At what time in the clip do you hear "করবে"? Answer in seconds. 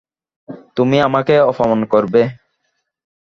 1.85-2.21